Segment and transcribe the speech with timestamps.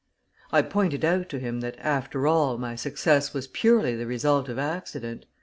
[0.51, 4.57] I pointed out to him that, after all, my success was purely the result of
[4.57, 5.27] accident.